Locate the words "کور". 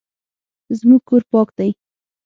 1.07-1.23